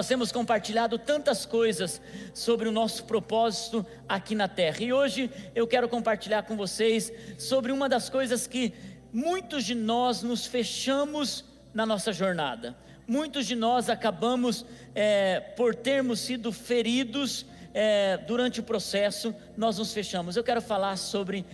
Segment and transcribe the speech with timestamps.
[0.00, 2.00] nós temos compartilhado tantas coisas
[2.32, 4.78] sobre o nosso propósito aqui na terra.
[4.80, 8.72] E hoje eu quero compartilhar com vocês sobre uma das coisas que
[9.12, 11.44] muitos de nós nos fechamos
[11.74, 12.74] na nossa jornada.
[13.06, 17.44] Muitos de nós acabamos é, por termos sido feridos
[17.74, 20.34] é, durante o processo, nós nos fechamos.
[20.34, 21.44] Eu quero falar sobre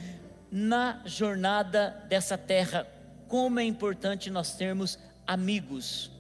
[0.52, 2.86] na jornada dessa terra,
[3.26, 6.15] como é importante nós termos amigos.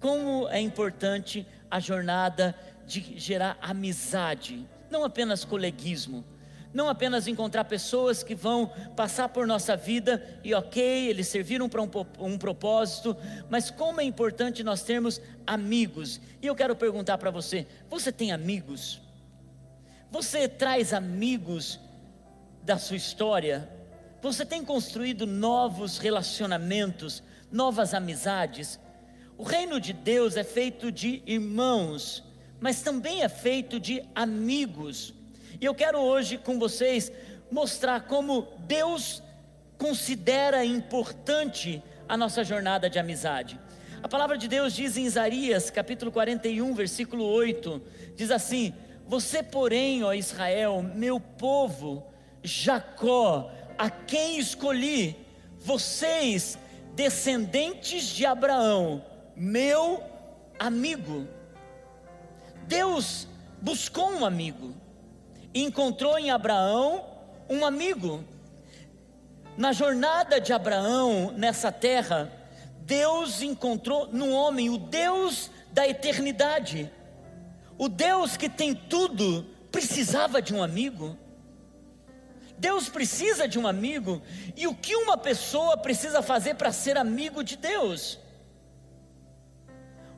[0.00, 6.24] Como é importante a jornada de gerar amizade, não apenas coleguismo,
[6.72, 11.82] não apenas encontrar pessoas que vão passar por nossa vida e ok, eles serviram para
[11.82, 13.16] um, um propósito,
[13.48, 16.20] mas como é importante nós termos amigos.
[16.40, 19.00] E eu quero perguntar para você: você tem amigos?
[20.10, 21.78] Você traz amigos
[22.62, 23.68] da sua história?
[24.22, 28.78] Você tem construído novos relacionamentos, novas amizades?
[29.40, 32.22] O reino de Deus é feito de irmãos,
[32.60, 35.14] mas também é feito de amigos.
[35.58, 37.10] E eu quero hoje com vocês
[37.50, 39.22] mostrar como Deus
[39.78, 43.58] considera importante a nossa jornada de amizade.
[44.02, 47.80] A palavra de Deus diz em Isaías, capítulo 41, versículo 8,
[48.14, 48.74] diz assim:
[49.06, 52.04] Você, porém, ó Israel, meu povo,
[52.42, 55.16] Jacó, a quem escolhi,
[55.58, 56.58] vocês,
[56.94, 59.02] descendentes de Abraão,
[59.40, 60.04] meu
[60.58, 61.26] amigo.
[62.68, 63.26] Deus
[63.60, 64.74] buscou um amigo
[65.54, 67.04] encontrou em Abraão
[67.48, 68.24] um amigo.
[69.56, 72.32] Na jornada de Abraão nessa terra,
[72.82, 76.90] Deus encontrou no homem o Deus da eternidade.
[77.76, 81.16] O Deus que tem tudo precisava de um amigo.
[82.56, 84.20] Deus precisa de um amigo,
[84.54, 88.18] e o que uma pessoa precisa fazer para ser amigo de Deus?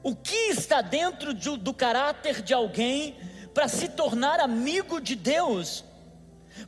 [0.03, 3.17] O que está dentro de, do caráter de alguém
[3.55, 5.85] para se tornar amigo de Deus,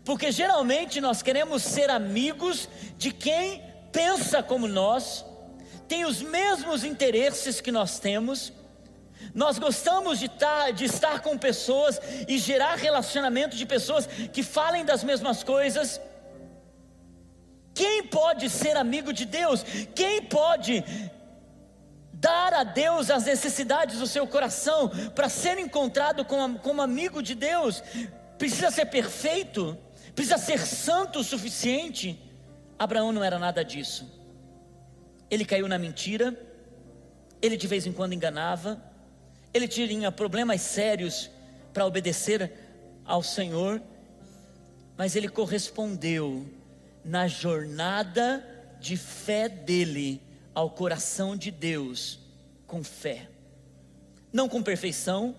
[0.04, 5.24] porque geralmente nós queremos ser amigos de quem pensa como nós,
[5.88, 8.52] tem os mesmos interesses que nós temos,
[9.34, 14.84] nós gostamos de estar, de estar com pessoas e gerar relacionamento de pessoas que falem
[14.84, 16.00] das mesmas coisas.
[17.74, 19.64] Quem pode ser amigo de Deus?
[19.94, 20.84] Quem pode
[22.20, 27.82] dar a Deus as necessidades do seu coração, para ser encontrado como, amigo de Deus,
[28.38, 29.76] precisa ser perfeito,
[30.14, 32.18] precisa ser santo o suficiente.
[32.78, 34.10] Abraão não era nada disso.
[35.30, 36.38] Ele caiu na mentira,
[37.42, 38.80] ele de vez em quando enganava,
[39.52, 41.30] ele tinha problemas sérios
[41.72, 42.52] para obedecer
[43.04, 43.82] ao Senhor,
[44.96, 46.46] mas ele correspondeu
[47.04, 48.44] na jornada
[48.80, 50.22] de fé dele
[50.54, 52.20] ao coração de Deus
[52.66, 53.28] com fé,
[54.32, 55.34] não com perfeição,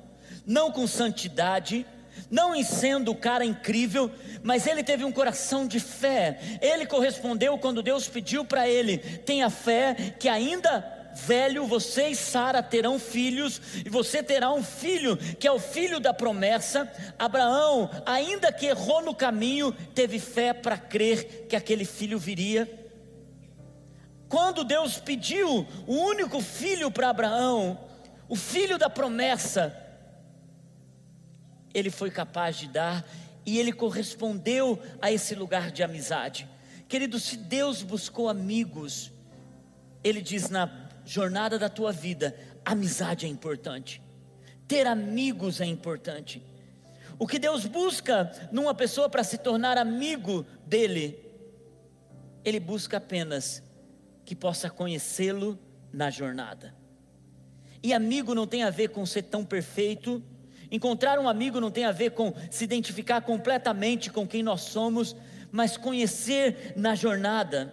[0.46, 1.86] não com santidade,
[2.30, 4.12] não em sendo o cara incrível,
[4.44, 6.40] mas ele teve um coração de fé.
[6.62, 12.62] Ele correspondeu quando Deus pediu para ele: tenha fé que ainda velho, você e Sara
[12.62, 16.92] terão filhos, e você terá um filho, que é o filho da promessa.
[17.18, 22.85] Abraão, ainda que errou no caminho, teve fé para crer que aquele filho viria.
[24.36, 27.80] Quando Deus pediu o único filho para Abraão,
[28.28, 29.74] o filho da promessa,
[31.74, 33.08] ele foi capaz de dar
[33.46, 36.50] e ele correspondeu a esse lugar de amizade.
[36.90, 39.10] Querido, se Deus buscou amigos,
[40.04, 40.70] ele diz na
[41.06, 44.02] jornada da tua vida, amizade é importante.
[44.68, 46.44] Ter amigos é importante.
[47.18, 51.18] O que Deus busca numa pessoa para se tornar amigo dele,
[52.44, 53.64] ele busca apenas
[54.26, 55.58] que possa conhecê-lo
[55.94, 56.74] na jornada.
[57.82, 60.22] E amigo não tem a ver com ser tão perfeito,
[60.72, 65.16] encontrar um amigo não tem a ver com se identificar completamente com quem nós somos,
[65.52, 67.72] mas conhecer na jornada.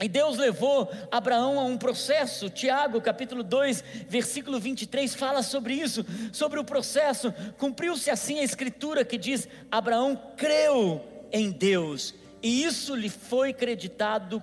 [0.00, 2.50] E Deus levou Abraão a um processo.
[2.50, 7.32] Tiago, capítulo 2, versículo 23 fala sobre isso, sobre o processo.
[7.58, 11.02] Cumpriu-se assim a escritura que diz: Abraão creu
[11.32, 12.14] em Deus
[12.46, 14.40] e isso lhe foi creditado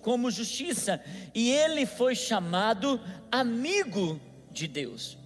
[0.00, 0.98] como justiça,
[1.34, 2.98] e ele foi chamado
[3.30, 4.18] amigo
[4.50, 5.18] de Deus.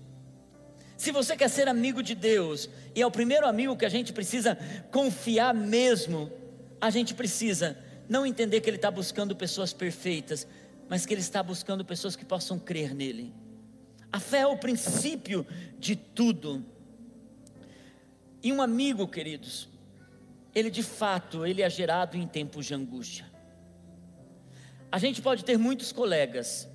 [0.97, 4.13] Se você quer ser amigo de Deus, e é o primeiro amigo que a gente
[4.13, 4.59] precisa
[4.91, 6.29] confiar mesmo,
[6.81, 7.79] a gente precisa
[8.09, 10.45] não entender que ele está buscando pessoas perfeitas,
[10.89, 13.33] mas que ele está buscando pessoas que possam crer nele.
[14.11, 15.47] A fé é o princípio
[15.79, 16.67] de tudo.
[18.43, 19.69] E um amigo, queridos,
[20.55, 23.27] ele de fato, ele é gerado em tempos de angústia.
[24.91, 26.69] A gente pode ter muitos colegas,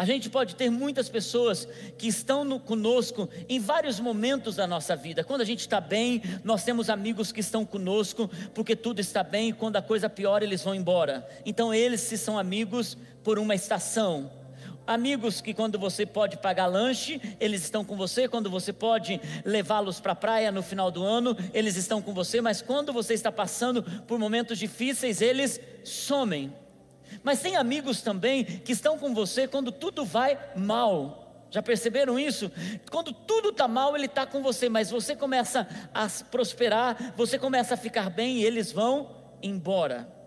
[0.00, 1.68] A gente pode ter muitas pessoas
[1.98, 5.22] que estão no, conosco em vários momentos da nossa vida.
[5.22, 9.52] Quando a gente está bem, nós temos amigos que estão conosco porque tudo está bem,
[9.52, 11.28] quando a coisa piora, eles vão embora.
[11.44, 14.32] Então, eles se são amigos por uma estação.
[14.86, 20.00] Amigos que quando você pode pagar lanche, eles estão com você, quando você pode levá-los
[20.00, 23.30] para a praia no final do ano, eles estão com você, mas quando você está
[23.30, 26.52] passando por momentos difíceis, eles somem.
[27.22, 31.46] Mas tem amigos também que estão com você quando tudo vai mal.
[31.50, 32.50] Já perceberam isso?
[32.90, 37.74] Quando tudo está mal, ele está com você, mas você começa a prosperar, você começa
[37.74, 39.10] a ficar bem e eles vão
[39.42, 40.19] embora.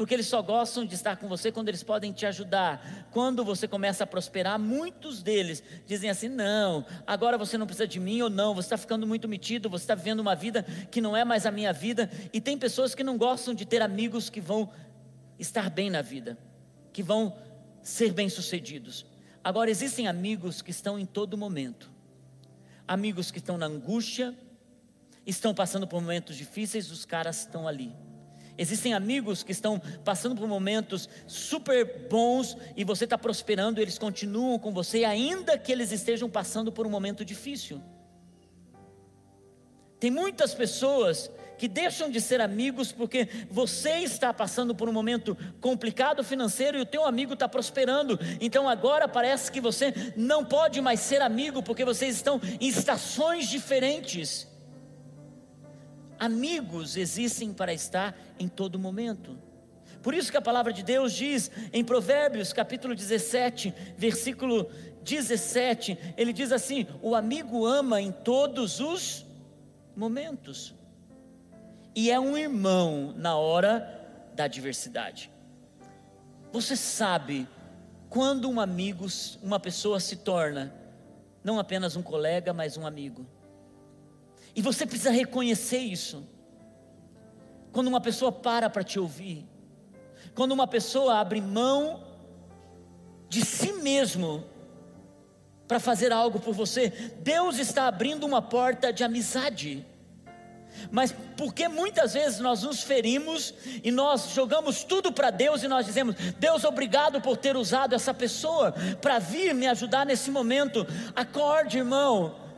[0.00, 3.06] Porque eles só gostam de estar com você quando eles podem te ajudar.
[3.10, 8.00] Quando você começa a prosperar, muitos deles dizem assim: não, agora você não precisa de
[8.00, 11.14] mim ou não, você está ficando muito metido, você está vivendo uma vida que não
[11.14, 12.10] é mais a minha vida.
[12.32, 14.72] E tem pessoas que não gostam de ter amigos que vão
[15.38, 16.38] estar bem na vida,
[16.94, 17.36] que vão
[17.82, 19.04] ser bem-sucedidos.
[19.44, 21.90] Agora, existem amigos que estão em todo momento,
[22.88, 24.34] amigos que estão na angústia,
[25.26, 27.94] estão passando por momentos difíceis, os caras estão ali.
[28.60, 34.58] Existem amigos que estão passando por momentos super bons e você está prosperando, eles continuam
[34.58, 37.80] com você, ainda que eles estejam passando por um momento difícil.
[39.98, 45.34] Tem muitas pessoas que deixam de ser amigos porque você está passando por um momento
[45.58, 48.20] complicado financeiro e o teu amigo está prosperando.
[48.42, 53.48] Então agora parece que você não pode mais ser amigo porque vocês estão em estações
[53.48, 54.49] diferentes.
[56.20, 59.38] Amigos existem para estar em todo momento.
[60.02, 64.70] Por isso que a palavra de Deus diz em Provérbios, capítulo 17, versículo
[65.02, 69.24] 17, ele diz assim: "O amigo ama em todos os
[69.96, 70.74] momentos"
[71.94, 75.30] e é um irmão na hora da adversidade.
[76.52, 77.48] Você sabe
[78.10, 79.06] quando um amigo,
[79.42, 80.74] uma pessoa se torna
[81.42, 83.26] não apenas um colega, mas um amigo.
[84.54, 86.26] E você precisa reconhecer isso.
[87.72, 89.46] Quando uma pessoa para para te ouvir,
[90.34, 92.02] quando uma pessoa abre mão
[93.28, 94.44] de si mesmo
[95.68, 99.86] para fazer algo por você, Deus está abrindo uma porta de amizade
[100.90, 105.86] mas porque muitas vezes nós nos ferimos e nós jogamos tudo para Deus e nós
[105.86, 110.86] dizemos: Deus, obrigado por ter usado essa pessoa para vir me ajudar nesse momento.
[111.14, 112.49] Acorde, irmão.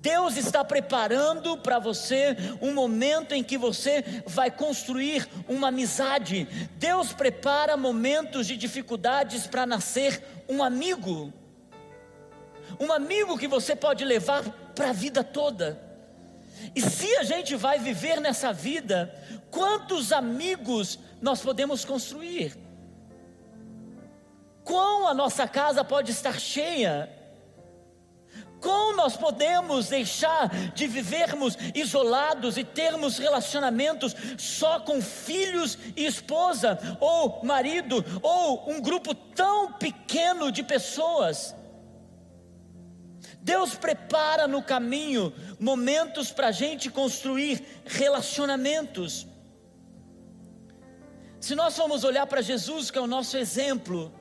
[0.00, 6.48] Deus está preparando para você um momento em que você vai construir uma amizade.
[6.76, 11.32] Deus prepara momentos de dificuldades para nascer um amigo.
[12.78, 14.42] Um amigo que você pode levar
[14.74, 15.78] para a vida toda.
[16.74, 19.14] E se a gente vai viver nessa vida,
[19.50, 22.56] quantos amigos nós podemos construir?
[24.64, 27.19] Quão a nossa casa pode estar cheia?
[28.60, 36.78] Como nós podemos deixar de vivermos isolados e termos relacionamentos só com filhos e esposa,
[37.00, 41.54] ou marido, ou um grupo tão pequeno de pessoas?
[43.40, 49.26] Deus prepara no caminho momentos para a gente construir relacionamentos.
[51.40, 54.12] Se nós formos olhar para Jesus, que é o nosso exemplo,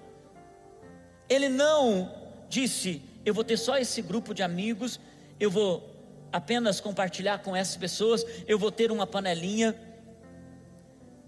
[1.27, 2.09] ele não
[2.47, 4.99] disse: Eu vou ter só esse grupo de amigos,
[5.39, 5.87] eu vou
[6.31, 9.75] apenas compartilhar com essas pessoas, eu vou ter uma panelinha.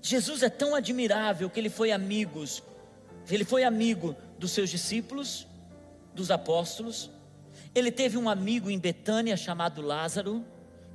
[0.01, 2.63] Jesus é tão admirável que ele foi amigos,
[3.29, 5.46] ele foi amigo dos seus discípulos,
[6.15, 7.12] dos apóstolos,
[7.75, 10.43] ele teve um amigo em Betânia chamado Lázaro,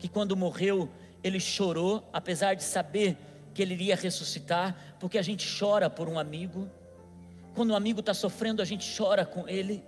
[0.00, 0.90] que quando morreu,
[1.22, 3.16] ele chorou, apesar de saber
[3.54, 6.68] que ele iria ressuscitar, porque a gente chora por um amigo.
[7.54, 9.84] Quando um amigo está sofrendo, a gente chora com ele.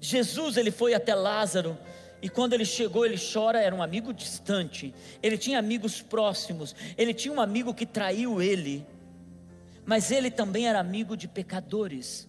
[0.00, 1.76] Jesus, ele foi até Lázaro,
[2.22, 4.94] e quando ele chegou, ele chora, era um amigo distante.
[5.22, 8.86] Ele tinha amigos próximos, ele tinha um amigo que traiu ele,
[9.84, 12.28] mas ele também era amigo de pecadores.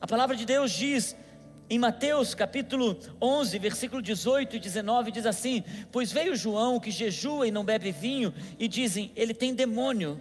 [0.00, 1.16] A palavra de Deus diz
[1.70, 7.46] em Mateus capítulo 11, versículo 18 e 19, diz assim: Pois veio João que jejua
[7.46, 10.20] e não bebe vinho, e dizem, ele tem demônio.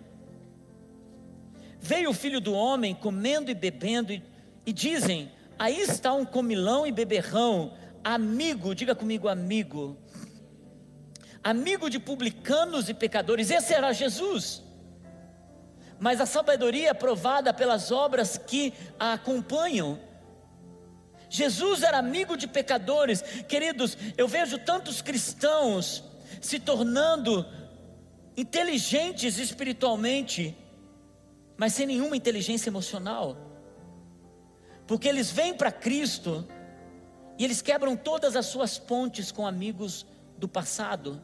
[1.80, 4.22] Veio o filho do homem comendo e bebendo, e,
[4.66, 7.74] e dizem, aí está um comilão e beberrão,
[8.04, 9.98] amigo, diga comigo, amigo,
[11.44, 14.68] amigo de publicanos e pecadores, esse era Jesus
[16.00, 20.00] mas a sabedoria é provada pelas obras que a acompanham.
[21.30, 23.98] Jesus era amigo de pecadores, queridos.
[24.16, 26.04] Eu vejo tantos cristãos
[26.40, 27.46] se tornando
[28.36, 30.56] inteligentes espiritualmente,
[31.58, 33.36] mas sem nenhuma inteligência emocional.
[34.88, 36.48] Porque eles vêm para Cristo
[37.38, 40.06] e eles quebram todas as suas pontes com amigos
[40.38, 41.22] do passado,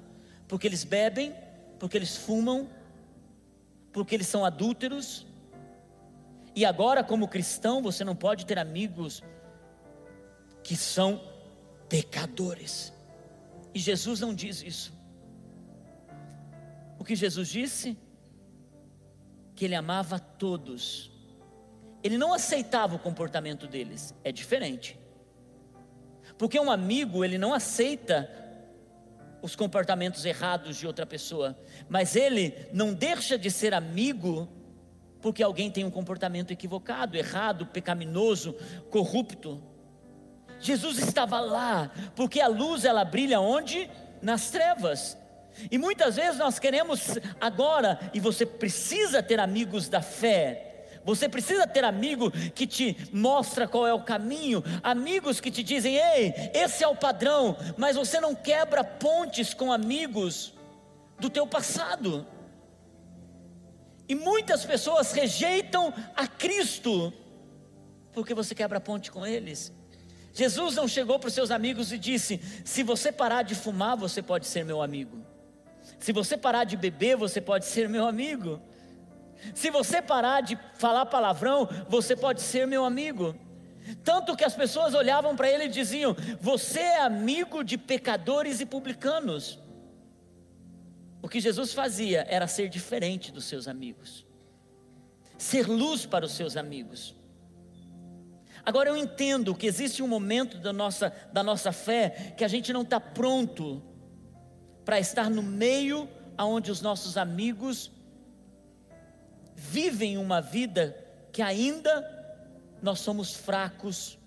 [0.48, 1.34] porque eles bebem,
[1.80, 2.70] porque eles fumam,
[3.92, 5.26] porque eles são adúlteros.
[6.56, 9.24] E agora, como cristão, você não pode ter amigos
[10.62, 11.22] que são
[11.90, 12.94] pecadores.
[13.74, 14.94] E Jesus não diz isso.
[17.00, 17.98] O que Jesus disse?
[19.56, 21.13] Que ele amava todos.
[22.04, 25.00] Ele não aceitava o comportamento deles, é diferente.
[26.38, 28.30] Porque um amigo, ele não aceita
[29.42, 31.58] os comportamentos errados de outra pessoa,
[31.90, 34.48] mas ele não deixa de ser amigo
[35.22, 38.54] porque alguém tem um comportamento equivocado, errado, pecaminoso,
[38.90, 39.64] corrupto.
[40.60, 43.90] Jesus estava lá, porque a luz ela brilha onde?
[44.22, 45.18] Nas trevas.
[45.72, 50.73] E muitas vezes nós queremos agora, e você precisa ter amigos da fé,
[51.06, 55.96] você precisa ter amigo que te mostra qual é o caminho, amigos que te dizem:
[55.96, 60.54] "Ei, esse é o padrão", mas você não quebra pontes com amigos
[61.20, 62.26] do teu passado.
[64.08, 67.14] E muitas pessoas rejeitam a Cristo
[68.12, 69.74] porque você quebra ponte com eles.
[70.34, 74.22] Jesus não chegou para os seus amigos e disse: "Se você parar de fumar, você
[74.22, 75.24] pode ser meu amigo".
[76.00, 78.62] Se você parar de beber, você pode ser meu amigo.
[79.54, 83.36] Se você parar de falar palavrão, você pode ser meu amigo.
[84.04, 88.66] Tanto que as pessoas olhavam para ele e diziam: Você é amigo de pecadores e
[88.66, 89.60] publicanos.
[91.22, 94.26] O que Jesus fazia era ser diferente dos seus amigos,
[95.38, 97.16] ser luz para os seus amigos.
[98.66, 102.72] Agora eu entendo que existe um momento da nossa, da nossa fé que a gente
[102.72, 103.84] não está pronto
[104.86, 107.92] para estar no meio aonde os nossos amigos
[109.56, 110.98] vivem uma vida
[111.32, 112.10] que ainda
[112.82, 114.18] nós somos fracos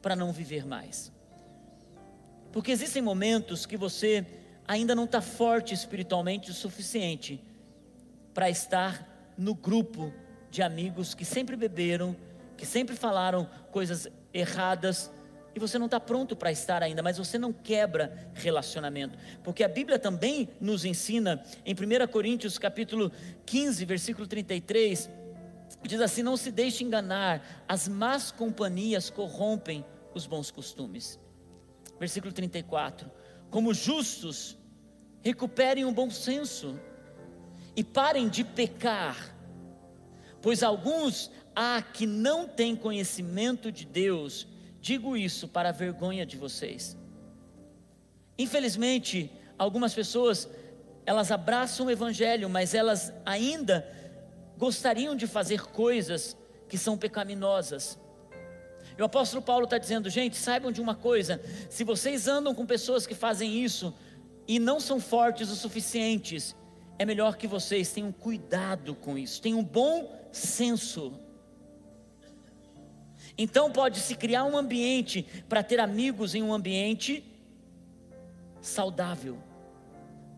[0.00, 1.12] para não viver mais.
[2.52, 4.26] Porque existem momentos que você
[4.66, 7.42] ainda não está forte espiritualmente o suficiente
[8.32, 10.12] para estar no grupo
[10.50, 12.16] de amigos que sempre beberam,
[12.56, 15.10] que sempre falaram coisas erradas,
[15.58, 19.68] e você não está pronto para estar ainda, mas você não quebra relacionamento, porque a
[19.68, 23.10] Bíblia também nos ensina em 1 Coríntios capítulo
[23.44, 25.10] 15, versículo 33,
[25.82, 29.84] diz assim: Não se deixe enganar, as más companhias corrompem
[30.14, 31.18] os bons costumes.
[31.98, 33.10] Versículo 34:
[33.50, 34.56] Como justos,
[35.20, 36.78] recuperem o bom senso
[37.74, 39.34] e parem de pecar,
[40.40, 44.46] pois alguns há que não têm conhecimento de Deus
[44.88, 46.96] Digo isso para a vergonha de vocês.
[48.38, 50.48] Infelizmente, algumas pessoas,
[51.04, 53.86] elas abraçam o Evangelho, mas elas ainda
[54.56, 56.34] gostariam de fazer coisas
[56.70, 57.98] que são pecaminosas.
[58.96, 62.64] E o apóstolo Paulo está dizendo, gente, saibam de uma coisa: se vocês andam com
[62.64, 63.92] pessoas que fazem isso
[64.46, 66.56] e não são fortes o suficientes,
[66.98, 71.27] é melhor que vocês tenham cuidado com isso, tenham bom senso.
[73.38, 77.24] Então pode-se criar um ambiente para ter amigos em um ambiente
[78.60, 79.38] saudável,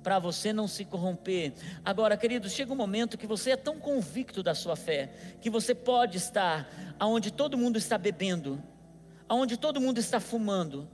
[0.02, 1.54] para você não se corromper.
[1.82, 5.74] Agora, queridos, chega um momento que você é tão convicto da sua fé, que você
[5.74, 8.62] pode estar aonde todo mundo está bebendo,
[9.26, 10.86] aonde todo mundo está fumando,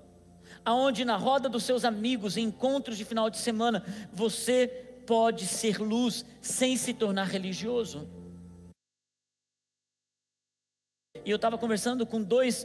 [0.64, 4.68] aonde na roda dos seus amigos, em encontros de final de semana, você
[5.06, 8.08] pode ser luz sem se tornar religioso.
[11.26, 12.64] E eu estava conversando com dois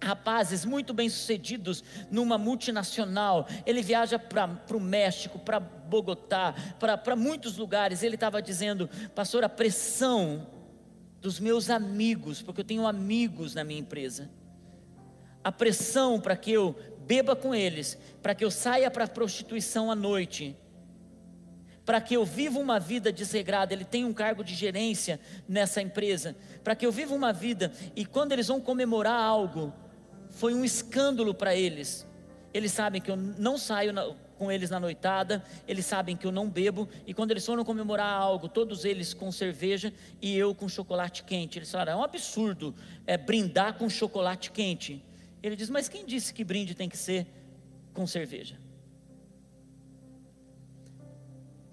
[0.00, 3.48] rapazes muito bem sucedidos numa multinacional.
[3.66, 8.04] Ele viaja para o México, para Bogotá, para muitos lugares.
[8.04, 10.46] Ele estava dizendo, pastor, a pressão
[11.20, 14.30] dos meus amigos, porque eu tenho amigos na minha empresa.
[15.42, 19.90] A pressão para que eu beba com eles, para que eu saia para a prostituição
[19.90, 20.56] à noite,
[21.84, 26.36] para que eu viva uma vida desregrada, ele tem um cargo de gerência nessa empresa,
[26.62, 29.72] para que eu viva uma vida e quando eles vão comemorar algo,
[30.30, 32.06] foi um escândalo para eles.
[32.54, 36.32] Eles sabem que eu não saio na, com eles na noitada, eles sabem que eu
[36.32, 40.68] não bebo, e quando eles foram comemorar algo, todos eles com cerveja e eu com
[40.68, 41.58] chocolate quente.
[41.58, 42.74] Eles falaram: é um absurdo
[43.06, 45.02] é, brindar com chocolate quente.
[45.42, 47.26] Ele diz: mas quem disse que brinde tem que ser
[47.94, 48.56] com cerveja?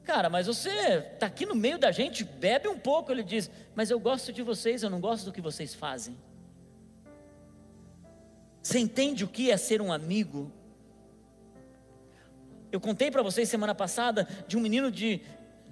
[0.09, 0.71] Cara, mas você
[1.13, 3.11] está aqui no meio da gente, bebe um pouco.
[3.11, 6.17] Ele diz: Mas eu gosto de vocês, eu não gosto do que vocês fazem.
[8.59, 10.51] Você entende o que é ser um amigo?
[12.71, 15.21] Eu contei para vocês semana passada de um menino de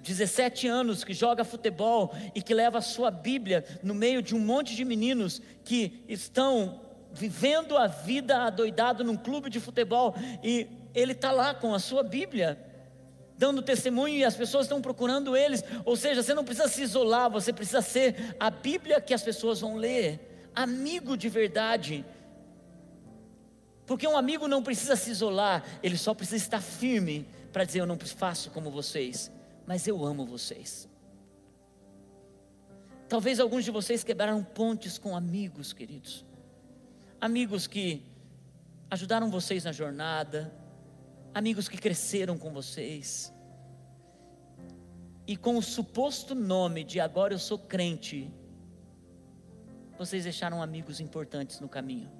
[0.04, 4.40] 17 anos que joga futebol e que leva a sua Bíblia no meio de um
[4.40, 6.80] monte de meninos que estão
[7.12, 10.14] vivendo a vida adoidado num clube de futebol
[10.44, 12.67] e ele está lá com a sua Bíblia,
[13.38, 15.64] dando testemunho e as pessoas estão procurando eles.
[15.84, 19.60] Ou seja, você não precisa se isolar, você precisa ser a Bíblia que as pessoas
[19.60, 22.04] vão ler, amigo de verdade.
[23.86, 27.86] Porque um amigo não precisa se isolar, ele só precisa estar firme para dizer: Eu
[27.86, 29.30] não faço como vocês,
[29.66, 30.86] mas eu amo vocês.
[33.08, 36.28] Talvez alguns de vocês quebraram pontes com amigos, queridos
[37.20, 38.02] amigos que
[38.90, 40.52] ajudaram vocês na jornada,
[41.38, 43.32] amigos que cresceram com vocês,
[45.26, 48.30] e com o suposto nome de agora eu sou crente,
[49.96, 52.10] vocês deixaram amigos importantes no caminho.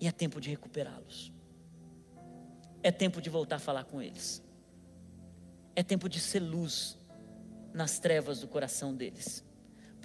[0.00, 1.32] E é tempo de recuperá-los.
[2.82, 4.42] É tempo de voltar a falar com eles.
[5.74, 6.98] É tempo de ser luz
[7.72, 9.46] nas trevas do coração deles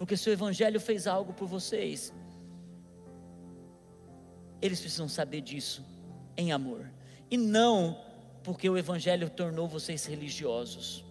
[0.02, 2.12] porque se o Evangelho fez algo por vocês,
[4.60, 5.86] eles precisam saber disso
[6.38, 6.90] em amor,
[7.30, 8.00] e não
[8.44, 11.06] porque o Evangelho tornou vocês religiosos,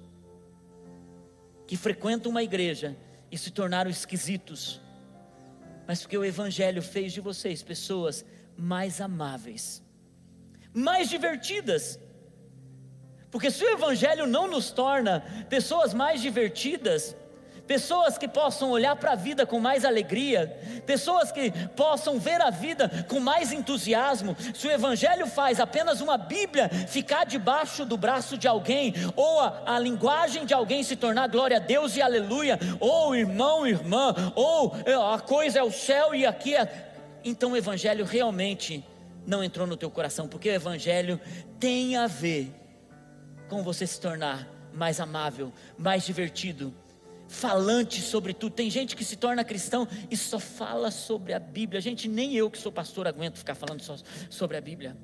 [1.67, 2.97] que frequentam uma igreja
[3.31, 4.81] e se tornaram esquisitos,
[5.87, 8.25] mas porque o Evangelho fez de vocês pessoas
[8.57, 9.83] mais amáveis,
[10.73, 11.99] mais divertidas.
[13.31, 17.15] Porque se o Evangelho não nos torna pessoas mais divertidas,
[17.71, 22.51] pessoas que possam olhar para a vida com mais alegria, pessoas que possam ver a
[22.51, 24.37] vida com mais entusiasmo.
[24.53, 29.77] Se o Evangelho faz apenas uma Bíblia ficar debaixo do braço de alguém, ou a,
[29.77, 34.75] a linguagem de alguém se tornar glória a Deus e aleluia, ou irmão, irmã, ou
[34.85, 36.91] é, a coisa é o céu e aqui é.
[37.25, 38.85] Então o Evangelho realmente
[39.25, 41.21] não entrou no teu coração, porque o Evangelho
[41.61, 42.53] tem a ver
[43.49, 46.75] com você se tornar mais amável, mais divertido,
[47.31, 48.53] falante sobre tudo.
[48.53, 51.81] Tem gente que se torna cristão e só fala sobre a Bíblia.
[51.81, 53.97] Gente, nem eu que sou pastor aguento ficar falando só
[54.29, 54.97] sobre a Bíblia.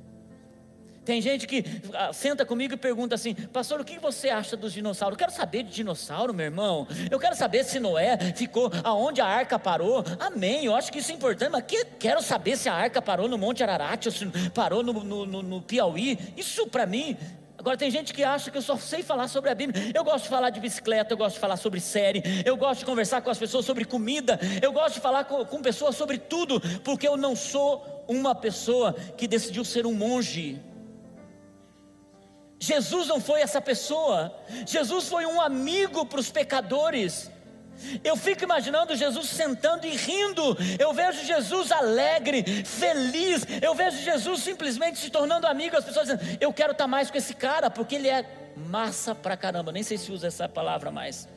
[1.05, 4.73] Tem gente que ah, senta comigo e pergunta assim: Pastor, o que você acha dos
[4.73, 5.15] dinossauros?
[5.15, 6.85] Eu quero saber de dinossauro, meu irmão.
[7.09, 10.05] Eu quero saber se Noé ficou aonde a arca parou.
[10.19, 10.65] Amém.
[10.65, 13.39] Eu acho que isso é importante, mas que, quero saber se a arca parou no
[13.39, 16.19] Monte Ararat ou se parou no, no, no, no Piauí.
[16.37, 17.17] Isso para mim
[17.67, 19.91] Agora tem gente que acha que eu só sei falar sobre a Bíblia.
[19.93, 22.87] Eu gosto de falar de bicicleta, eu gosto de falar sobre série, eu gosto de
[22.87, 26.61] conversar com as pessoas sobre comida, eu gosto de falar com, com pessoas sobre tudo,
[26.85, 30.63] porque eu não sou uma pessoa que decidiu ser um monge.
[32.61, 34.33] Jesus não foi essa pessoa.
[34.65, 37.33] Jesus foi um amigo para os pecadores.
[38.03, 40.57] Eu fico imaginando Jesus sentando e rindo.
[40.79, 43.47] Eu vejo Jesus alegre, feliz.
[43.63, 45.77] Eu vejo Jesus simplesmente se tornando amigo.
[45.77, 48.25] As pessoas dizendo: Eu quero estar mais com esse cara, porque ele é
[48.57, 49.73] massa pra caramba.
[49.73, 51.29] Nem sei se usa essa palavra mais.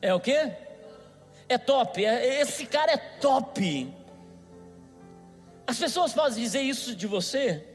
[0.00, 0.52] É o que?
[1.48, 2.04] É top.
[2.04, 3.92] É, esse cara é top.
[5.66, 7.71] As pessoas podem dizer isso de você?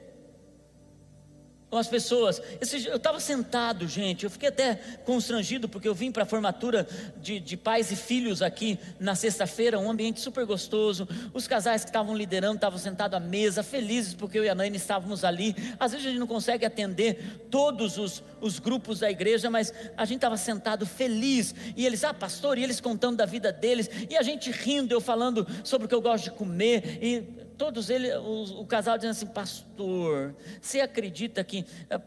[1.70, 2.42] Com as pessoas.
[2.86, 4.76] Eu estava sentado, gente, eu fiquei até
[5.06, 9.78] constrangido, porque eu vim para a formatura de, de, pais e filhos aqui na sexta-feira,
[9.78, 11.08] um ambiente super gostoso.
[11.34, 14.78] Os casais que estavam liderando estavam sentados à mesa, felizes porque eu e a Naine
[14.78, 15.56] estávamos ali.
[15.80, 20.06] Às vezes a gente não consegue atender todos os, os grupos da igreja, mas a
[20.06, 21.54] gente estava sentado feliz.
[21.76, 25.02] E eles, ah, pastor, e eles contando da vida deles, e a gente rindo, eu
[25.02, 29.12] falando sobre o que eu gosto de comer, e todos eles, o, o, casal dizendo
[29.12, 31.66] assim, pastor, você acredita que.
[31.90, 32.00] É,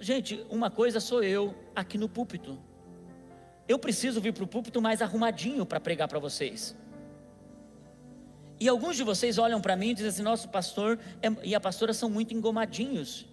[0.00, 2.58] gente, uma coisa sou eu aqui no púlpito.
[3.68, 6.74] Eu preciso vir para o púlpito mais arrumadinho para pregar para vocês.
[8.58, 11.60] E alguns de vocês olham para mim e dizem assim: nosso pastor é, e a
[11.60, 13.26] pastora são muito engomadinhos.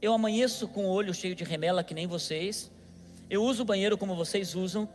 [0.00, 2.70] Eu amanheço com o olho cheio de remela que nem vocês.
[3.28, 4.88] Eu uso o banheiro como vocês usam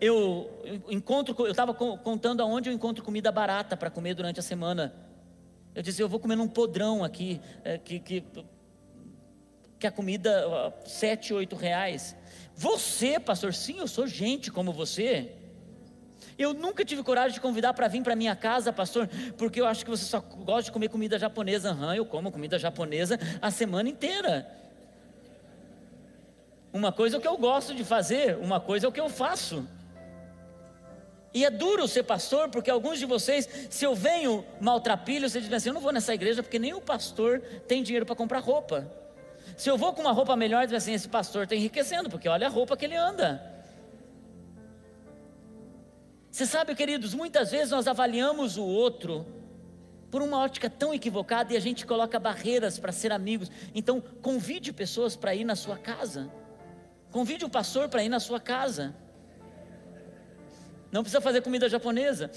[0.00, 0.50] eu
[0.88, 4.94] encontro, eu estava contando aonde eu encontro comida barata para comer durante a semana.
[5.76, 8.24] Eu dizia, eu vou comer num podrão aqui, é, que, que,
[9.78, 12.16] que a comida, sete, oito reais.
[12.54, 15.32] Você, pastor, sim, eu sou gente como você.
[16.38, 19.84] Eu nunca tive coragem de convidar para vir para minha casa, pastor, porque eu acho
[19.84, 21.72] que você só gosta de comer comida japonesa.
[21.72, 24.50] Aham, eu como comida japonesa a semana inteira.
[26.72, 29.10] Uma coisa é o que eu gosto de fazer, uma coisa é o que eu
[29.10, 29.68] faço.
[31.36, 35.56] E é duro ser pastor, porque alguns de vocês, se eu venho maltrapilho, vocês dizem
[35.58, 38.90] assim: eu não vou nessa igreja porque nem o pastor tem dinheiro para comprar roupa.
[39.54, 42.46] Se eu vou com uma roupa melhor, dizem assim: esse pastor está enriquecendo, porque olha
[42.46, 43.54] a roupa que ele anda.
[46.30, 49.26] Você sabe, queridos, muitas vezes nós avaliamos o outro
[50.10, 53.50] por uma ótica tão equivocada e a gente coloca barreiras para ser amigos.
[53.74, 56.32] Então, convide pessoas para ir na sua casa.
[57.10, 58.94] Convide um pastor para ir na sua casa.
[60.96, 62.30] Não precisa fazer comida japonesa.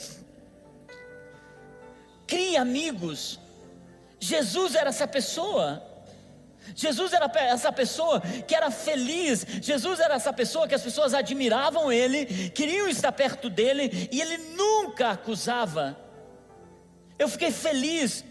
[2.27, 3.39] Crie amigos.
[4.19, 5.81] Jesus era essa pessoa.
[6.75, 11.89] Jesus era essa pessoa que era feliz, Jesus era essa pessoa que as pessoas admiravam
[11.89, 15.97] ele, queriam estar perto dele e ele nunca acusava.
[17.17, 18.25] Eu fiquei feliz,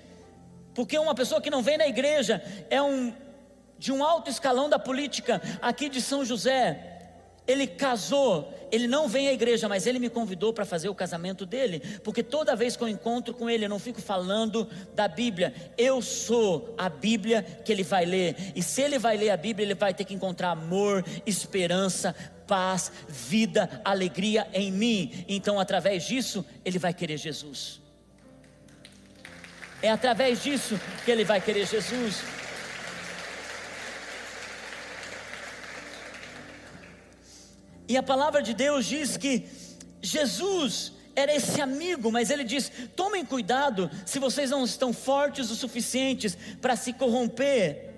[0.74, 3.14] porque uma pessoa que não vem na igreja é um
[3.78, 6.87] de um alto escalão da política aqui de São José.
[7.48, 11.46] Ele casou, ele não vem à igreja, mas ele me convidou para fazer o casamento
[11.46, 15.54] dele, porque toda vez que eu encontro com ele, eu não fico falando da Bíblia,
[15.78, 19.64] eu sou a Bíblia que ele vai ler, e se ele vai ler a Bíblia,
[19.64, 22.14] ele vai ter que encontrar amor, esperança,
[22.46, 27.80] paz, vida, alegria em mim, então através disso, ele vai querer Jesus.
[29.80, 32.37] É através disso que ele vai querer Jesus.
[37.88, 39.46] E a palavra de Deus diz que
[40.02, 45.56] Jesus era esse amigo, mas ele diz: tomem cuidado se vocês não estão fortes o
[45.56, 47.94] suficientes para se corromper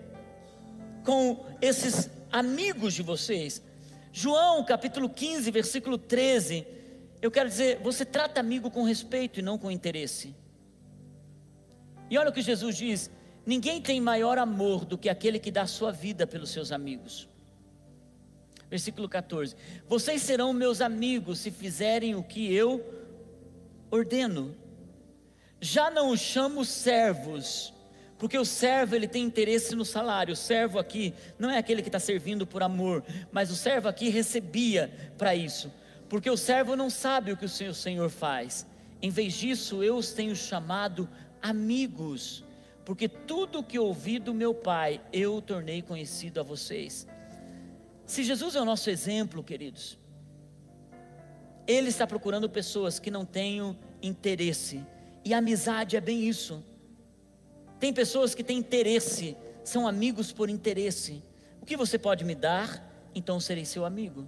[1.04, 3.60] com esses amigos de vocês.
[4.12, 6.66] João capítulo 15, versículo 13.
[7.20, 10.34] Eu quero dizer, você trata amigo com respeito e não com interesse.
[12.08, 13.10] E olha o que Jesus diz:
[13.44, 17.29] ninguém tem maior amor do que aquele que dá sua vida pelos seus amigos.
[18.70, 19.56] Versículo 14:
[19.88, 22.82] Vocês serão meus amigos se fizerem o que eu
[23.90, 24.54] ordeno.
[25.60, 27.74] Já não os chamo servos,
[28.16, 30.32] porque o servo ele tem interesse no salário.
[30.32, 34.08] O servo aqui não é aquele que está servindo por amor, mas o servo aqui
[34.08, 35.72] recebia para isso,
[36.08, 38.64] porque o servo não sabe o que o seu senhor faz.
[39.02, 41.08] Em vez disso, eu os tenho chamado
[41.42, 42.44] amigos,
[42.84, 47.06] porque tudo o que ouvi do meu Pai eu tornei conhecido a vocês.
[48.10, 49.96] Se Jesus é o nosso exemplo, queridos,
[51.64, 54.84] Ele está procurando pessoas que não tenham interesse,
[55.24, 56.60] e amizade é bem isso.
[57.78, 61.22] Tem pessoas que têm interesse, são amigos por interesse.
[61.62, 64.26] O que você pode me dar, então serei seu amigo.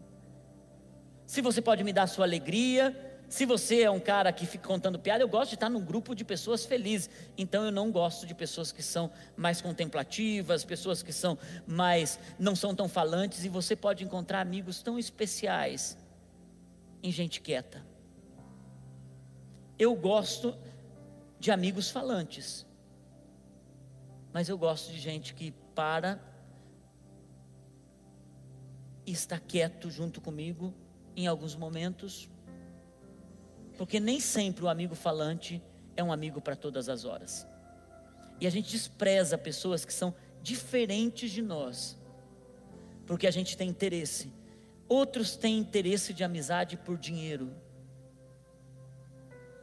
[1.26, 4.98] Se você pode me dar sua alegria, se você é um cara que fica contando
[4.98, 7.08] piada, eu gosto de estar num grupo de pessoas felizes.
[7.38, 12.54] Então eu não gosto de pessoas que são mais contemplativas, pessoas que são mais não
[12.54, 15.96] são tão falantes e você pode encontrar amigos tão especiais
[17.02, 17.82] em gente quieta.
[19.78, 20.54] Eu gosto
[21.40, 22.66] de amigos falantes.
[24.30, 26.20] Mas eu gosto de gente que para
[29.06, 30.74] e está quieto junto comigo
[31.16, 32.30] em alguns momentos
[33.76, 35.62] porque nem sempre o amigo falante
[35.96, 37.46] é um amigo para todas as horas.
[38.40, 41.96] E a gente despreza pessoas que são diferentes de nós,
[43.06, 44.32] porque a gente tem interesse.
[44.88, 47.54] Outros têm interesse de amizade por dinheiro.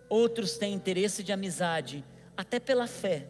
[0.07, 2.03] Outros têm interesse de amizade
[2.35, 3.27] até pela fé.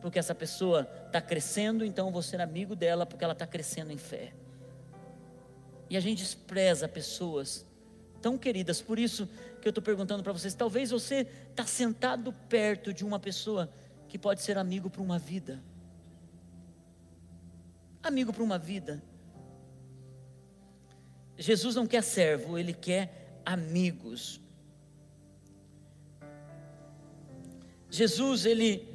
[0.00, 3.98] Porque essa pessoa está crescendo, então vou ser amigo dela porque ela está crescendo em
[3.98, 4.32] fé.
[5.90, 7.66] E a gente despreza pessoas
[8.22, 8.80] tão queridas.
[8.80, 9.28] Por isso
[9.60, 13.70] que eu estou perguntando para vocês: talvez você está sentado perto de uma pessoa
[14.08, 15.62] que pode ser amigo para uma vida.
[18.02, 19.02] Amigo para uma vida.
[21.38, 24.40] Jesus não quer servo, ele quer amigos.
[27.90, 28.86] Jesus, ele,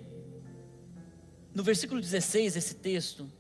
[1.54, 3.32] no versículo 16, esse texto,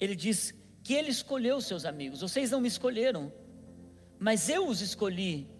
[0.00, 2.20] ele diz que ele escolheu seus amigos.
[2.20, 3.32] Vocês não me escolheram,
[4.18, 5.53] mas eu os escolhi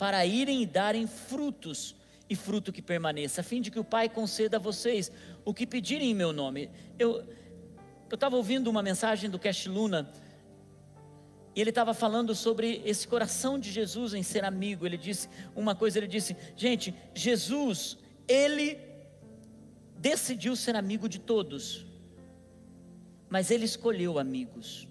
[0.00, 1.94] para irem e darem frutos,
[2.26, 5.12] e fruto que permaneça, a fim de que o Pai conceda a vocês
[5.44, 6.70] o que pedirem em meu nome.
[6.98, 7.22] Eu
[8.10, 10.10] estava ouvindo uma mensagem do Cash Luna,
[11.54, 14.86] e ele estava falando sobre esse coração de Jesus em ser amigo.
[14.86, 18.78] Ele disse uma coisa: ele disse, gente, Jesus, ele
[19.98, 21.84] decidiu ser amigo de todos,
[23.28, 24.88] mas ele escolheu amigos.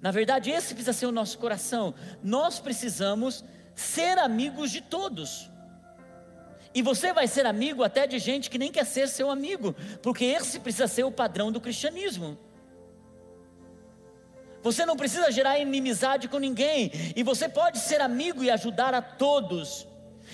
[0.00, 1.94] Na verdade, esse precisa ser o nosso coração.
[2.22, 5.50] Nós precisamos ser amigos de todos.
[6.74, 10.24] E você vai ser amigo até de gente que nem quer ser seu amigo, porque
[10.24, 12.38] esse precisa ser o padrão do cristianismo.
[14.62, 19.02] Você não precisa gerar inimizade com ninguém, e você pode ser amigo e ajudar a
[19.02, 19.86] todos.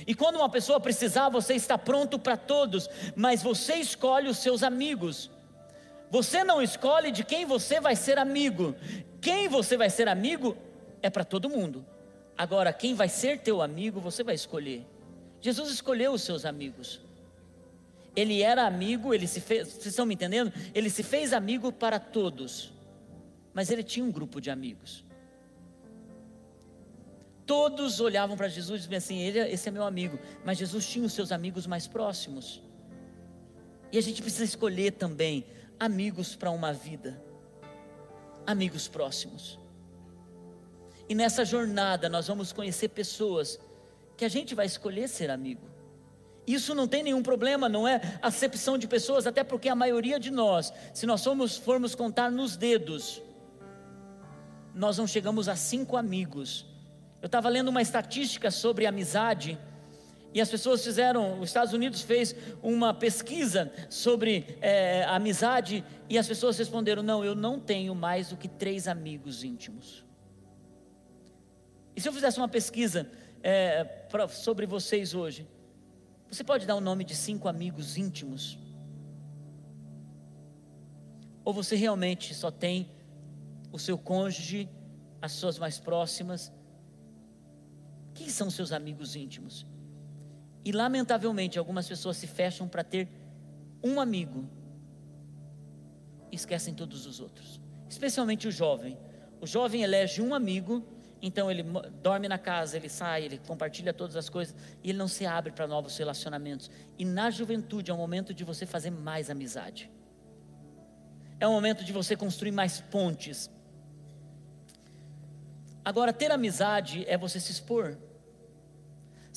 [0.06, 4.62] E quando uma pessoa precisar, você está pronto para todos, mas você escolhe os seus
[4.62, 5.30] amigos.
[6.10, 8.74] Você não escolhe de quem você vai ser amigo.
[9.20, 10.56] Quem você vai ser amigo
[11.02, 11.84] é para todo mundo.
[12.36, 14.86] Agora, quem vai ser teu amigo, você vai escolher.
[15.40, 17.00] Jesus escolheu os seus amigos.
[18.14, 20.52] Ele era amigo, ele se fez, vocês estão me entendendo?
[20.74, 22.72] Ele se fez amigo para todos.
[23.52, 25.04] Mas ele tinha um grupo de amigos.
[27.46, 30.18] Todos olhavam para Jesus e diziam assim: ele, esse é meu amigo.
[30.44, 32.62] Mas Jesus tinha os seus amigos mais próximos.
[33.92, 35.44] E a gente precisa escolher também
[35.78, 37.22] amigos para uma vida,
[38.46, 39.58] amigos próximos.
[41.08, 43.58] E nessa jornada nós vamos conhecer pessoas
[44.16, 45.66] que a gente vai escolher ser amigo.
[46.46, 50.30] Isso não tem nenhum problema, não é acepção de pessoas, até porque a maioria de
[50.30, 53.20] nós, se nós somos, formos contar nos dedos,
[54.74, 56.66] nós não chegamos a cinco amigos
[57.22, 59.58] eu estava lendo uma estatística sobre amizade.
[60.36, 66.28] E as pessoas fizeram, os Estados Unidos fez uma pesquisa sobre é, amizade e as
[66.28, 70.04] pessoas responderam: não, eu não tenho mais do que três amigos íntimos.
[71.96, 73.10] E se eu fizesse uma pesquisa
[73.42, 75.48] é, pra, sobre vocês hoje,
[76.30, 78.58] você pode dar o nome de cinco amigos íntimos?
[81.46, 82.90] Ou você realmente só tem
[83.72, 84.68] o seu cônjuge,
[85.22, 86.52] as suas mais próximas
[88.12, 89.66] quem são seus amigos íntimos?
[90.66, 93.08] E lamentavelmente, algumas pessoas se fecham para ter
[93.80, 94.50] um amigo
[96.32, 98.98] e esquecem todos os outros, especialmente o jovem.
[99.40, 100.84] O jovem elege um amigo,
[101.22, 101.62] então ele
[102.02, 105.52] dorme na casa, ele sai, ele compartilha todas as coisas e ele não se abre
[105.52, 106.68] para novos relacionamentos.
[106.98, 109.88] E na juventude é o momento de você fazer mais amizade.
[111.38, 113.48] É o momento de você construir mais pontes.
[115.84, 117.96] Agora, ter amizade é você se expor.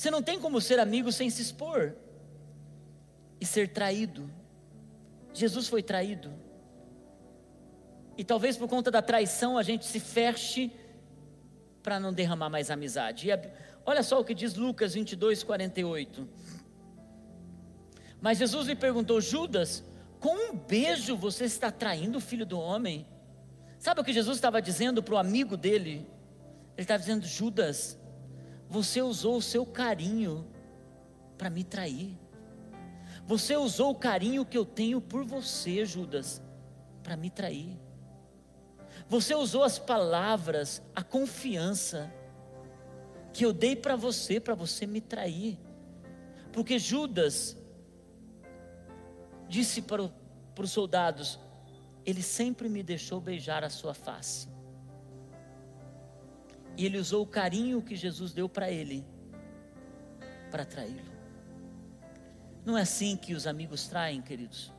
[0.00, 1.92] Você não tem como ser amigo sem se expor
[3.38, 4.30] e ser traído.
[5.34, 6.32] Jesus foi traído.
[8.16, 10.72] E talvez por conta da traição a gente se feche
[11.82, 13.30] para não derramar mais amizade.
[13.30, 13.38] A,
[13.84, 16.26] olha só o que diz Lucas 22, 48.
[18.22, 19.84] Mas Jesus lhe perguntou: Judas,
[20.18, 23.06] com um beijo você está traindo o filho do homem?
[23.78, 26.06] Sabe o que Jesus estava dizendo para o amigo dele?
[26.74, 28.00] Ele estava dizendo: Judas,
[28.70, 30.46] você usou o seu carinho
[31.36, 32.16] para me trair.
[33.26, 36.40] Você usou o carinho que eu tenho por você, Judas,
[37.02, 37.76] para me trair.
[39.08, 42.12] Você usou as palavras, a confiança
[43.32, 45.58] que eu dei para você, para você me trair.
[46.52, 47.56] Porque Judas
[49.48, 50.08] disse para,
[50.54, 51.40] para os soldados:
[52.06, 54.49] Ele sempre me deixou beijar a sua face.
[56.80, 59.04] E ele usou o carinho que Jesus deu para ele
[60.50, 61.12] para traí-lo.
[62.64, 64.72] Não é assim que os amigos traem, queridos.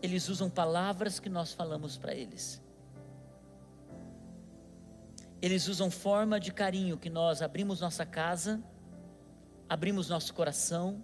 [0.00, 2.62] Eles usam palavras que nós falamos para eles.
[5.42, 8.62] Eles usam forma de carinho que nós abrimos nossa casa,
[9.68, 11.02] abrimos nosso coração,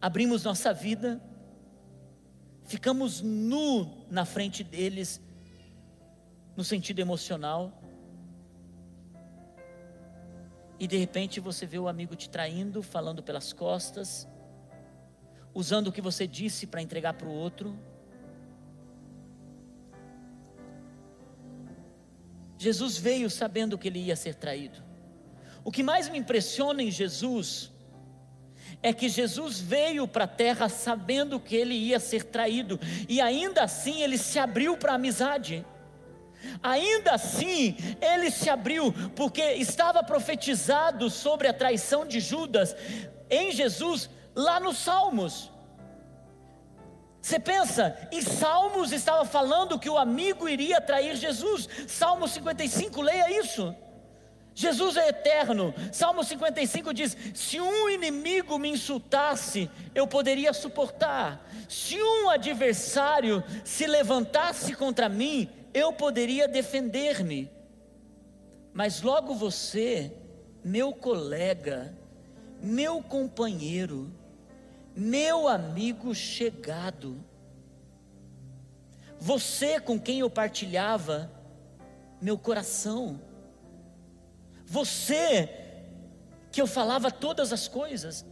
[0.00, 1.20] abrimos nossa vida,
[2.66, 5.20] ficamos nu na frente deles
[6.58, 7.72] no sentido emocional.
[10.76, 14.26] E de repente você vê o amigo te traindo, falando pelas costas,
[15.54, 17.78] usando o que você disse para entregar para o outro.
[22.58, 24.82] Jesus veio sabendo que ele ia ser traído.
[25.62, 27.72] O que mais me impressiona em Jesus
[28.82, 33.62] é que Jesus veio para a terra sabendo que ele ia ser traído, e ainda
[33.62, 35.64] assim ele se abriu para a amizade.
[36.62, 42.74] Ainda assim, ele se abriu, porque estava profetizado sobre a traição de Judas
[43.30, 45.50] em Jesus, lá nos Salmos.
[47.20, 53.40] Você pensa, em Salmos estava falando que o amigo iria trair Jesus, Salmo 55, leia
[53.40, 53.74] isso.
[54.54, 55.72] Jesus é eterno.
[55.92, 61.48] Salmo 55 diz: Se um inimigo me insultasse, eu poderia suportar.
[61.68, 65.48] Se um adversário se levantasse contra mim,
[65.78, 67.50] eu poderia defender-me,
[68.72, 70.12] mas logo você,
[70.64, 71.96] meu colega,
[72.60, 74.12] meu companheiro,
[74.94, 77.24] meu amigo chegado,
[79.18, 81.30] você com quem eu partilhava
[82.20, 83.20] meu coração,
[84.66, 85.48] você
[86.50, 88.26] que eu falava todas as coisas,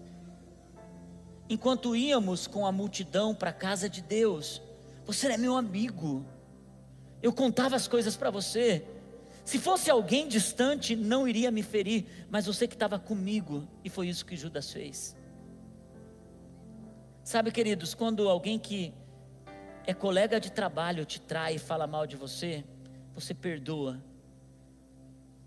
[1.48, 4.60] enquanto íamos com a multidão para a casa de Deus,
[5.04, 6.26] você é meu amigo
[7.22, 8.84] eu contava as coisas para você.
[9.44, 14.08] Se fosse alguém distante, não iria me ferir, mas você que estava comigo, e foi
[14.08, 15.16] isso que Judas fez.
[17.22, 18.92] Sabe, queridos, quando alguém que
[19.86, 22.64] é colega de trabalho te trai e fala mal de você,
[23.14, 24.02] você perdoa.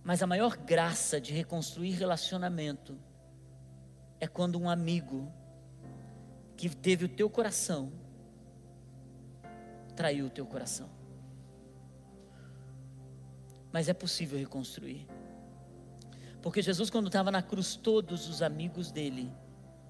[0.03, 2.97] Mas a maior graça de reconstruir relacionamento
[4.19, 5.31] é quando um amigo
[6.57, 7.91] que teve o teu coração
[9.95, 10.98] traiu o teu coração.
[13.71, 15.07] Mas é possível reconstruir.
[16.41, 19.31] Porque Jesus, quando estava na cruz, todos os amigos dele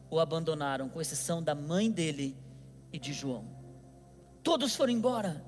[0.09, 2.35] o abandonaram, com exceção da mãe dele
[2.91, 3.45] e de João.
[4.41, 5.45] Todos foram embora.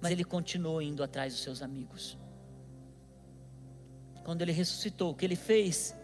[0.00, 2.16] Mas ele continuou indo atrás dos seus amigos.
[4.24, 5.96] Quando ele ressuscitou, o que ele fez?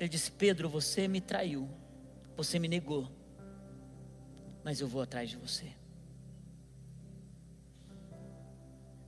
[0.00, 1.68] Ele disse: Pedro, você me traiu,
[2.36, 3.10] você me negou,
[4.64, 5.72] mas eu vou atrás de você.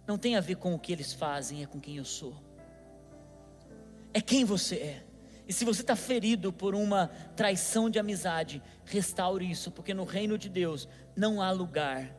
[0.08, 2.34] Não tem a ver com o que eles fazem, é com quem eu sou.
[4.14, 5.04] É quem você é.
[5.46, 10.38] E se você está ferido por uma traição de amizade, restaure isso, porque no reino
[10.38, 12.10] de Deus não há lugar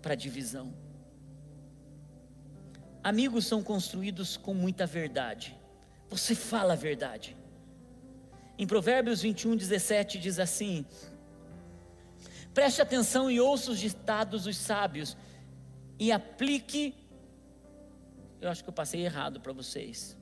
[0.00, 0.72] para divisão.
[3.02, 5.58] Amigos são construídos com muita verdade.
[6.08, 7.36] Você fala a verdade.
[8.56, 10.86] Em Provérbios 21, 17 diz assim:
[12.54, 15.16] Preste atenção e ouça os ditados dos sábios
[16.02, 16.96] e aplique.
[18.40, 20.16] Eu acho que eu passei errado para vocês.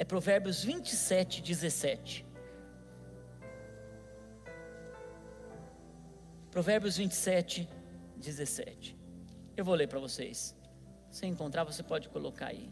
[0.00, 2.26] É Provérbios 27, 17.
[6.50, 7.68] Provérbios 27,
[8.16, 8.96] 17.
[9.56, 10.56] Eu vou ler para vocês.
[11.08, 12.68] Se encontrar, você pode colocar aí.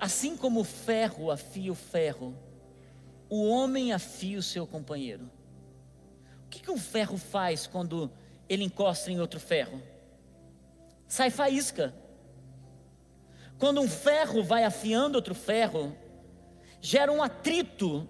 [0.00, 2.36] Assim como o ferro afia o ferro,
[3.28, 5.30] o homem afia o seu companheiro.
[6.44, 8.10] O que, que um ferro faz quando
[8.48, 9.82] ele encosta em outro ferro?
[11.08, 11.94] Sai faísca.
[13.58, 15.96] Quando um ferro vai afiando outro ferro,
[16.80, 18.08] gera um atrito.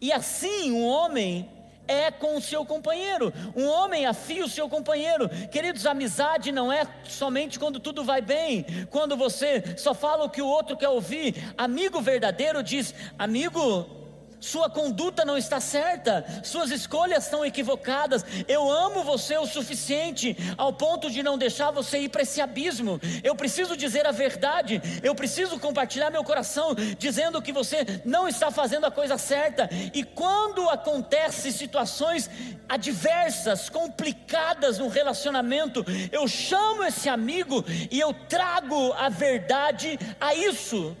[0.00, 1.50] E assim um homem
[1.88, 3.32] é com o seu companheiro.
[3.54, 5.28] Um homem afia o seu companheiro.
[5.50, 10.42] Queridos, amizade não é somente quando tudo vai bem, quando você só fala o que
[10.42, 11.52] o outro quer ouvir.
[11.56, 14.05] Amigo verdadeiro diz: Amigo,
[14.40, 18.24] sua conduta não está certa, suas escolhas estão equivocadas.
[18.46, 23.00] Eu amo você o suficiente ao ponto de não deixar você ir para esse abismo.
[23.22, 28.50] Eu preciso dizer a verdade, eu preciso compartilhar meu coração dizendo que você não está
[28.50, 29.68] fazendo a coisa certa.
[29.94, 32.30] E quando acontecem situações
[32.68, 40.96] adversas, complicadas no relacionamento, eu chamo esse amigo e eu trago a verdade a isso.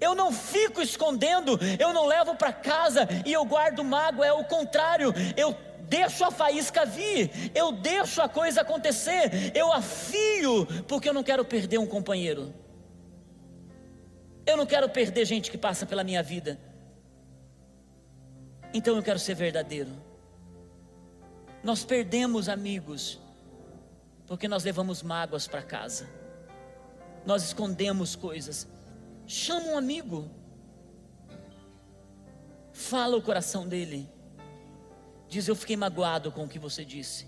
[0.00, 4.44] Eu não fico escondendo, eu não levo para casa e eu guardo mágoa, é o
[4.44, 5.56] contrário, eu
[5.88, 11.44] deixo a faísca vir, eu deixo a coisa acontecer, eu afio, porque eu não quero
[11.44, 12.52] perder um companheiro.
[14.44, 16.58] Eu não quero perder gente que passa pela minha vida.
[18.72, 19.90] Então eu quero ser verdadeiro.
[21.64, 23.18] Nós perdemos amigos
[24.26, 26.08] porque nós levamos mágoas para casa.
[27.24, 28.68] Nós escondemos coisas.
[29.26, 30.30] Chama um amigo.
[32.72, 34.08] Fala o coração dele.
[35.28, 37.26] Diz: Eu fiquei magoado com o que você disse.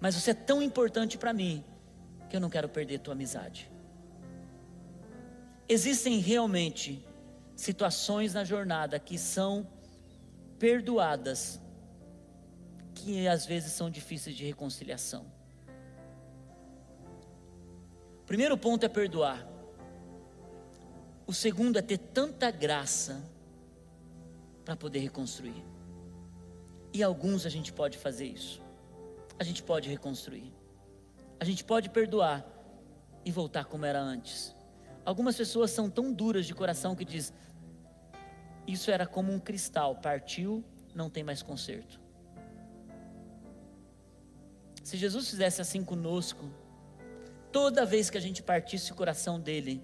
[0.00, 1.64] Mas você é tão importante para mim
[2.28, 3.70] que eu não quero perder tua amizade.
[5.68, 7.06] Existem realmente
[7.54, 9.66] situações na jornada que são
[10.58, 11.60] perdoadas,
[12.94, 15.26] que às vezes são difíceis de reconciliação.
[18.26, 19.51] Primeiro ponto é perdoar.
[21.26, 23.22] O segundo é ter tanta graça
[24.64, 25.64] para poder reconstruir.
[26.92, 28.60] E alguns a gente pode fazer isso.
[29.38, 30.52] A gente pode reconstruir.
[31.40, 32.46] A gente pode perdoar
[33.24, 34.54] e voltar como era antes.
[35.04, 37.32] Algumas pessoas são tão duras de coração que diz:
[38.66, 42.00] isso era como um cristal, partiu, não tem mais conserto.
[44.84, 46.50] Se Jesus fizesse assim conosco,
[47.50, 49.82] toda vez que a gente partisse o coração dele,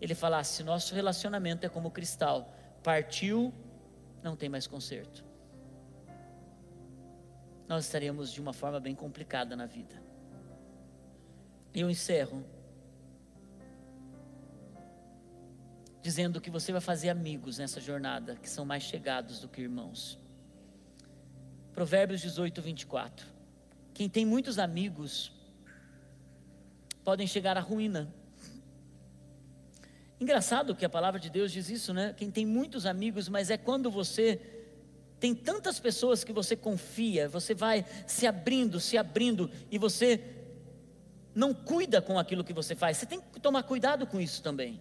[0.00, 3.52] ele falasse: nosso relacionamento é como cristal, partiu,
[4.22, 5.24] não tem mais conserto.
[7.68, 10.02] Nós estaríamos de uma forma bem complicada na vida.
[11.72, 12.44] E eu encerro
[16.02, 20.18] dizendo que você vai fazer amigos nessa jornada que são mais chegados do que irmãos.
[21.72, 23.26] Provérbios 18, 24.
[23.94, 25.32] Quem tem muitos amigos
[27.04, 28.12] podem chegar à ruína
[30.20, 32.14] Engraçado que a palavra de Deus diz isso, né?
[32.14, 34.38] Quem tem muitos amigos, mas é quando você
[35.18, 40.20] tem tantas pessoas que você confia, você vai se abrindo, se abrindo e você
[41.34, 42.98] não cuida com aquilo que você faz.
[42.98, 44.80] Você tem que tomar cuidado com isso também.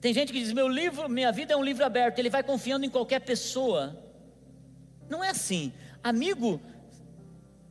[0.00, 2.84] Tem gente que diz: meu livro, minha vida é um livro aberto, ele vai confiando
[2.84, 3.96] em qualquer pessoa.
[5.08, 5.72] Não é assim.
[6.02, 6.60] Amigo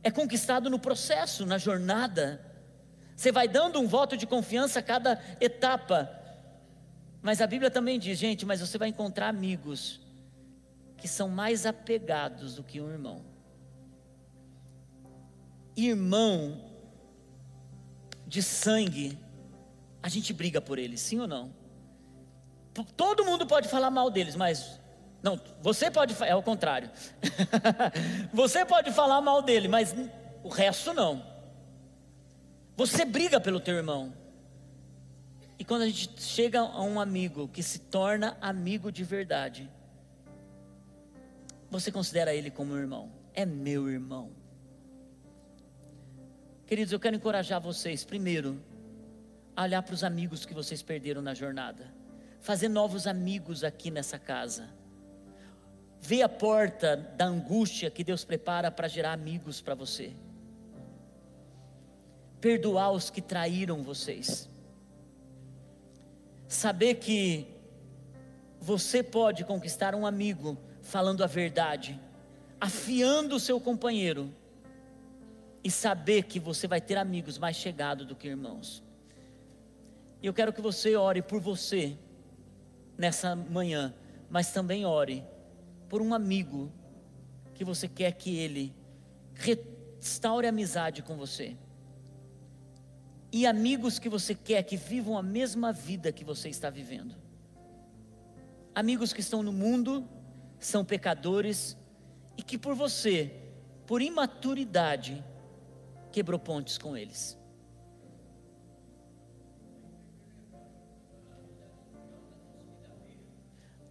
[0.02, 2.49] é conquistado no processo, na jornada.
[3.20, 6.10] Você vai dando um voto de confiança a cada etapa.
[7.20, 10.00] Mas a Bíblia também diz, gente, mas você vai encontrar amigos
[10.96, 13.22] que são mais apegados do que um irmão.
[15.76, 16.64] Irmão
[18.26, 19.18] de sangue,
[20.02, 21.52] a gente briga por eles, sim ou não?
[22.96, 24.80] Todo mundo pode falar mal deles, mas
[25.22, 26.90] não, você pode, é o contrário.
[28.32, 29.94] você pode falar mal dele, mas
[30.42, 31.38] o resto não.
[32.80, 34.10] Você briga pelo teu irmão.
[35.58, 39.70] E quando a gente chega a um amigo que se torna amigo de verdade,
[41.70, 43.12] você considera ele como irmão.
[43.34, 44.30] É meu irmão.
[46.64, 48.58] Queridos, eu quero encorajar vocês, primeiro,
[49.54, 51.92] a olhar para os amigos que vocês perderam na jornada,
[52.40, 54.70] fazer novos amigos aqui nessa casa
[56.00, 60.14] Vê a porta da angústia que Deus prepara para gerar amigos para você.
[62.40, 64.48] Perdoar os que traíram vocês.
[66.48, 67.46] Saber que
[68.60, 72.00] você pode conquistar um amigo falando a verdade,
[72.60, 74.32] afiando o seu companheiro,
[75.62, 78.82] e saber que você vai ter amigos mais chegados do que irmãos.
[80.22, 81.96] E eu quero que você ore por você
[82.96, 83.94] nessa manhã,
[84.28, 85.24] mas também ore
[85.88, 86.70] por um amigo
[87.54, 88.74] que você quer que ele
[89.34, 91.56] restaure a amizade com você.
[93.32, 97.14] E amigos que você quer que vivam a mesma vida que você está vivendo.
[98.74, 100.08] Amigos que estão no mundo,
[100.58, 101.76] são pecadores
[102.36, 103.32] e que por você,
[103.86, 105.24] por imaturidade,
[106.12, 107.40] quebrou pontes com eles.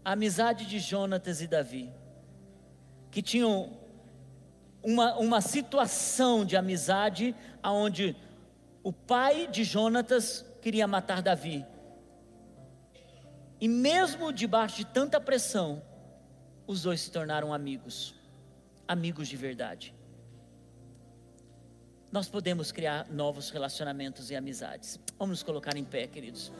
[0.09, 1.93] a amizade de Jonatas e Davi,
[3.11, 3.77] que tinham
[4.81, 8.15] uma, uma situação de amizade onde
[8.89, 11.63] o pai de Jonatas queria matar Davi.
[13.61, 15.83] E mesmo debaixo de tanta pressão,
[16.65, 18.15] os dois se tornaram amigos,
[18.87, 19.93] amigos de verdade.
[22.11, 24.99] Nós podemos criar novos relacionamentos e amizades.
[25.19, 26.51] Vamos nos colocar em pé, queridos.